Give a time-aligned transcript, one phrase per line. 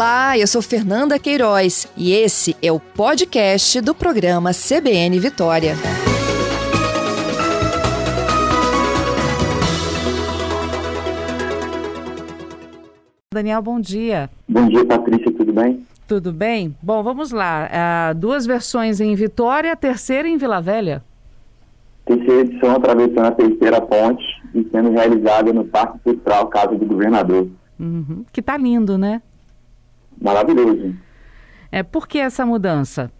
[0.00, 5.74] Olá, eu sou Fernanda Queiroz e esse é o podcast do programa CBN Vitória.
[13.30, 14.30] Daniel, bom dia.
[14.48, 15.84] Bom dia, Patrícia, tudo bem?
[16.08, 16.74] Tudo bem?
[16.80, 17.68] Bom, vamos lá.
[17.68, 21.04] Uh, duas versões em Vitória, a terceira em Vila Velha.
[22.06, 24.24] Terceira edição atravessando a terceira ponte
[24.54, 27.50] e sendo realizada no Parque Central Casa do Governador.
[27.78, 28.24] Uhum.
[28.32, 29.20] Que tá lindo, né?
[30.20, 30.94] Maravilhoso.
[31.72, 33.10] É, por que essa mudança?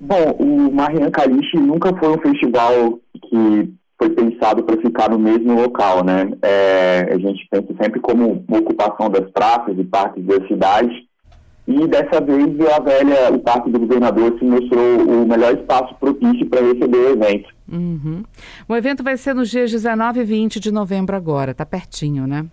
[0.00, 5.60] Bom, o Marian Calixte nunca foi um festival que foi pensado para ficar no mesmo
[5.60, 6.30] local, né?
[6.40, 11.06] É, a gente pensa sempre como ocupação das praças e parques da cidade.
[11.66, 16.48] E dessa vez a velha, o Parque do Governador se mostrou o melhor espaço propício
[16.48, 17.48] para receber o evento.
[17.70, 18.24] Uhum.
[18.66, 22.46] O evento vai ser nos dias 19 e 20 de novembro agora, tá pertinho, né?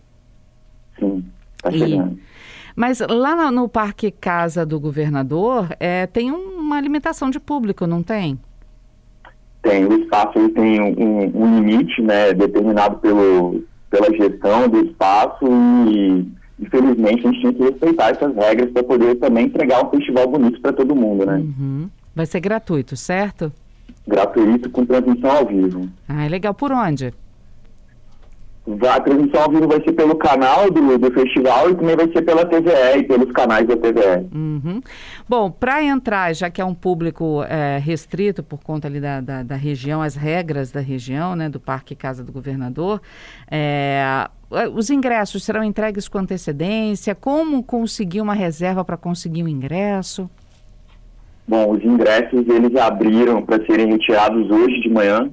[0.99, 1.25] Sim,
[1.63, 2.19] tá chegando.
[2.21, 2.37] E...
[2.77, 8.39] Mas lá no, Parque Casa do Governador é, tem uma limitação de público, não tem?
[9.63, 15.43] Tem, o espaço tem um, um limite né, determinado pelo, pela gestão do espaço
[15.87, 20.27] e infelizmente a gente tem que respeitar essas regras para poder também entregar um festival
[20.27, 21.37] bonito para todo mundo, né?
[21.37, 21.89] Uhum.
[22.15, 23.51] Vai ser gratuito, certo?
[24.07, 25.89] Gratuito com transmissão ao vivo.
[26.07, 26.53] Ah, é legal.
[26.53, 27.11] Por onde?
[28.67, 32.21] A transmissão ao vivo vai ser pelo canal do, do festival e também vai ser
[32.21, 34.27] pela TVE e pelos canais da TVE.
[34.33, 34.81] Uhum.
[35.27, 39.43] Bom, para entrar, já que é um público é, restrito por conta ali da, da,
[39.43, 43.01] da, região, as regras da região, né, do Parque Casa do Governador,
[43.49, 44.27] é,
[44.73, 47.15] os ingressos serão entregues com antecedência?
[47.15, 50.29] Como conseguir uma reserva para conseguir um ingresso?
[51.47, 55.31] Bom, os ingressos eles abriram para serem retirados hoje de manhã.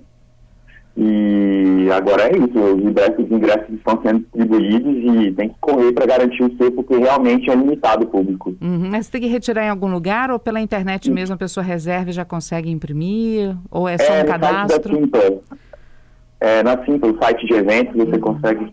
[0.97, 5.93] E agora é isso, os ingressos, os ingressos estão sendo distribuídos e tem que correr
[5.93, 8.55] para garantir o seu, porque realmente é limitado o público.
[8.61, 11.13] Uhum, mas tem que retirar em algum lugar ou pela internet Sim.
[11.13, 13.57] mesmo a pessoa reserva e já consegue imprimir?
[13.73, 15.11] Ou é só é, um cadastro?
[16.39, 18.21] É, na Simpa, o site de eventos, você uhum.
[18.21, 18.73] consegue.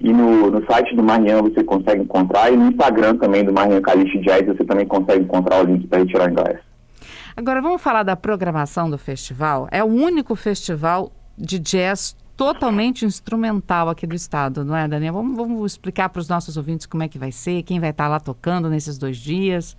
[0.00, 3.80] E no, no site do Marian você consegue encontrar, e no Instagram também do Marian
[3.80, 6.68] Calixto Jazz você também consegue encontrar o link para retirar o ingresso.
[7.38, 9.68] Agora vamos falar da programação do festival.
[9.70, 15.12] É o único festival de jazz totalmente instrumental aqui do estado, não é, Daniel?
[15.12, 18.08] Vamos, vamos explicar para os nossos ouvintes como é que vai ser, quem vai estar
[18.08, 19.76] lá tocando nesses dois dias.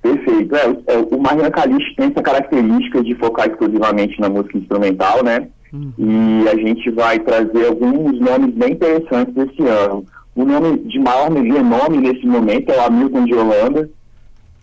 [0.00, 0.56] Perfeito.
[0.56, 5.48] É, é, o Mariana Calixto tem essa característica de focar exclusivamente na música instrumental, né?
[5.70, 5.92] Uhum.
[5.98, 10.06] E a gente vai trazer alguns nomes bem interessantes esse ano.
[10.34, 13.90] O nome de maior renome nesse momento é o Hamilton de Holanda,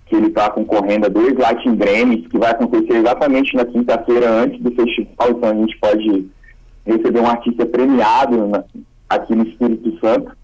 [0.07, 4.61] que ele está concorrendo a dois Latin Grammys, que vai acontecer exatamente na quinta-feira antes
[4.61, 6.29] do festival, então a gente pode
[6.85, 8.63] receber um artista premiado na,
[9.09, 10.35] aqui no Espírito Santo.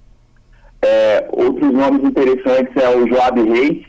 [0.81, 3.85] É, outros nomes interessantes é o Joab Reis,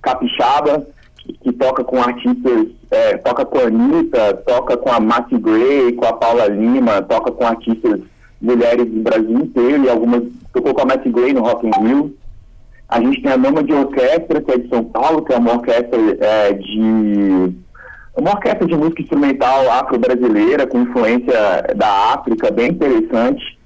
[0.00, 0.84] capixaba,
[1.18, 5.92] que, que toca com artistas, é, toca com a Anitta, toca com a Matty Gray,
[5.92, 8.00] com a Paula Lima, toca com artistas
[8.40, 12.14] mulheres do Brasil inteiro e algumas tocou com a Matty Gray no Rock in Rio.
[12.92, 15.54] A gente tem a Noma de Orquestra, que é de São Paulo, que é uma
[15.54, 17.54] orquestra é, de.
[18.14, 21.32] Uma orquestra de música instrumental afro-brasileira, com influência
[21.74, 23.58] da África, bem interessante.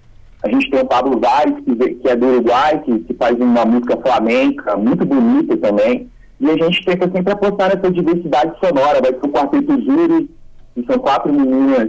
[0.44, 3.96] A gente tem o Pablo Vares, que é do Uruguai, que, que faz uma música
[3.96, 6.08] flamenca, muito bonita também.
[6.38, 9.00] E a gente tenta sempre apostar nessa diversidade sonora.
[9.02, 10.30] Vai ser o Quarteto Júri,
[10.76, 11.88] que são quatro meninas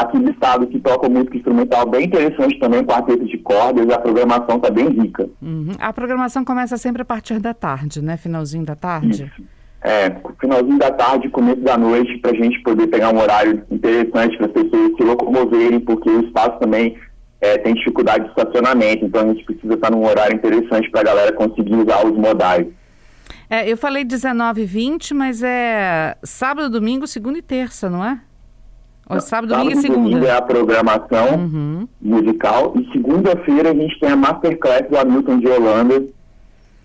[0.00, 4.56] aqui do estado que tocam música instrumental bem interessante também, quarteto de cordas, a programação
[4.56, 5.28] está bem rica.
[5.42, 5.72] Uhum.
[5.78, 8.16] A programação começa sempre a partir da tarde, né?
[8.16, 9.24] Finalzinho da tarde?
[9.24, 9.56] Isso.
[9.82, 14.36] É, finalzinho da tarde, começo da noite, para a gente poder pegar um horário interessante
[14.36, 16.96] para as pessoas se locomoverem, porque o espaço também
[17.40, 21.04] é, tem dificuldade de estacionamento, então a gente precisa estar num horário interessante para a
[21.04, 22.66] galera conseguir usar os modais.
[23.48, 28.20] É, eu falei 19 e 20, mas é sábado, domingo, segunda e terça, não é?
[29.08, 30.00] Ou sábado, domingo e segunda.
[30.00, 31.88] Domingo é a programação uhum.
[32.00, 32.74] musical.
[32.76, 36.04] E segunda-feira a gente tem a Masterclass do Hamilton de Holanda,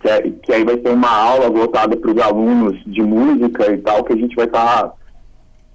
[0.00, 3.78] que, é, que aí vai ser uma aula voltada para os alunos de música e
[3.78, 4.92] tal, que a gente vai estar tá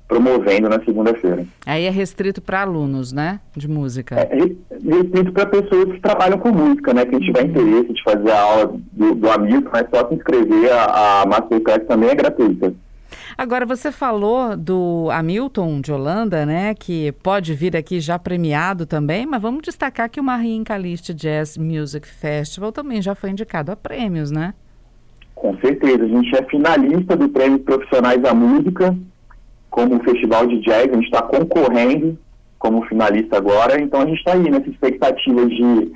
[0.08, 1.46] promovendo na segunda-feira.
[1.66, 3.42] Aí é restrito para alunos, né?
[3.54, 4.16] De música.
[4.16, 7.06] É restrito para pessoas que trabalham com música, né?
[7.06, 7.50] Quem tiver uhum.
[7.50, 10.72] interesse de fazer a aula do, do Hamilton, é só se inscrever.
[10.72, 12.74] A, a Masterclass também é gratuita.
[13.36, 19.26] Agora, você falou do Hamilton de Holanda, né, que pode vir aqui já premiado também,
[19.26, 23.76] mas vamos destacar que o Marie Caliste Jazz Music Festival também já foi indicado a
[23.76, 24.54] prêmios, né?
[25.36, 28.98] Com certeza, a gente é finalista do Prêmio Profissionais da Música,
[29.70, 32.18] como festival de jazz, a gente está concorrendo
[32.58, 35.92] como finalista agora, então a gente está aí nessa expectativa de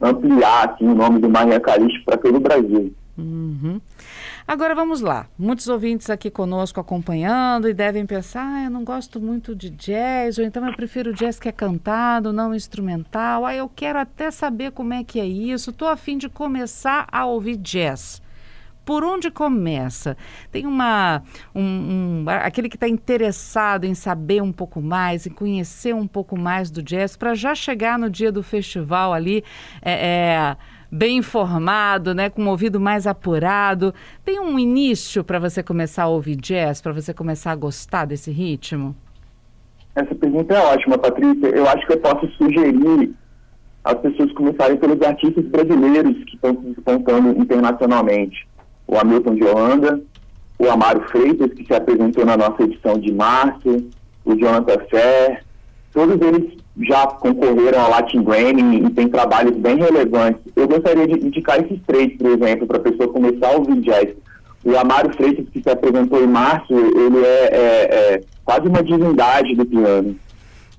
[0.00, 2.92] ampliar assim, o nome do Maria Calixto para todo o Brasil.
[3.18, 3.80] Uhum.
[4.46, 5.26] Agora vamos lá.
[5.38, 10.36] Muitos ouvintes aqui conosco acompanhando e devem pensar: ah, eu não gosto muito de jazz,
[10.36, 13.46] ou então eu prefiro jazz que é cantado, não instrumental.
[13.46, 15.70] Ah, eu quero até saber como é que é isso.
[15.70, 18.22] Estou a fim de começar a ouvir jazz.
[18.84, 20.14] Por onde começa?
[20.52, 21.22] Tem uma.
[21.54, 26.38] Um, um aquele que está interessado em saber um pouco mais, em conhecer um pouco
[26.38, 29.42] mais do jazz, para já chegar no dia do festival ali.
[29.80, 30.56] É, é,
[30.94, 33.92] bem informado, né, com um ouvido mais apurado.
[34.24, 38.30] Tem um início para você começar a ouvir jazz, para você começar a gostar desse
[38.30, 38.94] ritmo?
[39.96, 41.48] Essa pergunta é ótima, Patrícia.
[41.48, 43.12] Eu acho que eu posso sugerir
[43.82, 48.46] as pessoas começarem pelos artistas brasileiros que estão se despontando internacionalmente.
[48.86, 50.00] O Hamilton de Holanda,
[50.58, 53.84] o Amaro Freitas, que se apresentou na nossa edição de março,
[54.24, 55.44] o Jonathan Fer,
[55.92, 60.40] todos eles já concorreram ao Latin Grammy e tem trabalhos bem relevantes.
[60.56, 64.08] Eu gostaria de indicar esses três, por exemplo, para a pessoa começar a ouvir jazz.
[64.64, 69.54] O Amaro Freitas, que se apresentou em março, ele é, é, é quase uma divindade
[69.54, 70.16] do piano.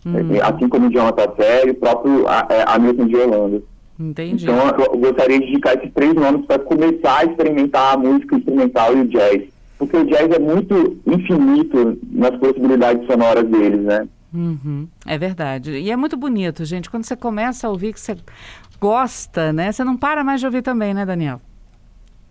[0.06, 0.12] Hum.
[0.44, 3.62] Assim como o Jonathan Ferry, o próprio é, Hamilton de Holanda.
[4.00, 4.44] Entendi.
[4.44, 8.96] Então, eu gostaria de indicar esses três nomes para começar a experimentar a música instrumental
[8.96, 9.44] e o jazz.
[9.78, 14.08] Porque o jazz é muito infinito nas possibilidades sonoras deles, né?
[14.36, 15.72] Uhum, é verdade.
[15.72, 16.90] E é muito bonito, gente.
[16.90, 18.18] Quando você começa a ouvir que você
[18.82, 19.72] gosta, né?
[19.72, 21.42] Você não para mais de ouvir também, né, Daniel?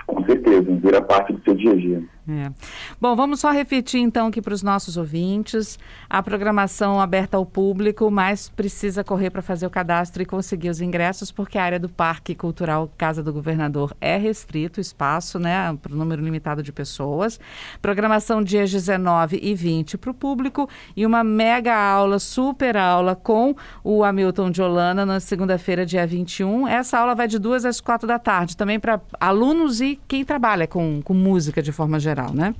[0.06, 2.05] Com certeza, vira parte do seu dia a dia.
[2.26, 2.50] É.
[2.99, 5.79] Bom, vamos só repetir então aqui para os nossos ouvintes.
[6.09, 10.81] A programação aberta ao público, mas precisa correr para fazer o cadastro e conseguir os
[10.81, 15.93] ingressos, porque a área do Parque Cultural Casa do Governador é restrito, espaço, né, para
[15.93, 17.38] o número limitado de pessoas.
[17.82, 20.67] Programação dias 19 e 20 para o público
[20.97, 26.67] e uma mega aula, super aula com o Hamilton de Holanda na segunda-feira, dia 21.
[26.69, 30.67] Essa aula vai de duas às quatro da tarde, também para alunos e quem trabalha
[30.67, 32.55] com, com música de forma geral geral, né?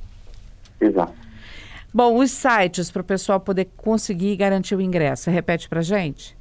[0.81, 1.15] Exato.
[1.93, 6.37] Bom, os sites para o pessoal poder conseguir garantir o ingresso, repete para gente.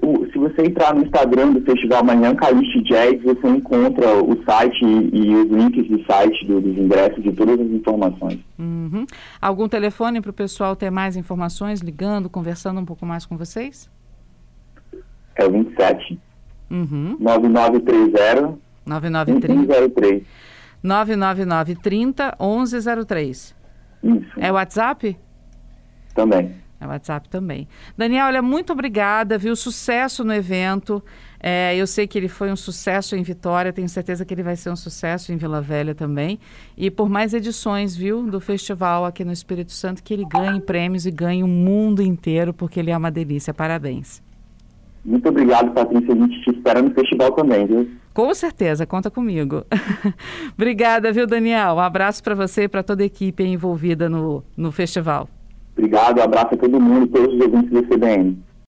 [0.00, 4.84] O, se você entrar no Instagram do Festival Manhã Calixto Jazz, você encontra o site
[4.84, 8.38] e, e os links do site do, dos ingressos e todas as informações.
[8.56, 9.04] Uhum.
[9.40, 13.90] Algum telefone para o pessoal ter mais informações, ligando, conversando um pouco mais com vocês?
[15.34, 16.20] É o 27
[16.70, 17.16] uhum.
[17.18, 20.24] 9930 9930
[20.82, 23.54] 999 30 1103.
[24.02, 24.30] Isso.
[24.36, 25.18] É WhatsApp?
[26.14, 26.54] Também.
[26.80, 27.66] É WhatsApp também.
[27.96, 29.56] Daniel, olha, muito obrigada, viu?
[29.56, 31.02] Sucesso no evento.
[31.40, 34.56] É, eu sei que ele foi um sucesso em Vitória, tenho certeza que ele vai
[34.56, 36.38] ser um sucesso em Vila Velha também.
[36.76, 41.04] E por mais edições, viu, do festival aqui no Espírito Santo, que ele ganhe prêmios
[41.04, 43.52] e ganhe o mundo inteiro, porque ele é uma delícia.
[43.52, 44.22] Parabéns.
[45.08, 46.12] Muito obrigado, Patrícia.
[46.12, 47.88] A gente te espera no festival também, viu?
[48.12, 49.64] Com certeza, conta comigo.
[50.54, 51.76] Obrigada, viu, Daniel?
[51.76, 55.26] Um abraço para você e para toda a equipe envolvida no, no festival.
[55.74, 58.38] Obrigado, um abraço a todo mundo, todos os ouvintes do CBN.